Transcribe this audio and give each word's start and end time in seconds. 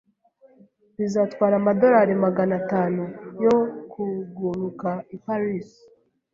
Bizatwara 0.97 1.53
amadorari 1.61 2.13
Magana 2.25 2.53
atanu 2.61 3.03
yo 3.43 3.55
kuguruka 3.91 4.89
i 5.15 5.17
Paris. 5.25 5.67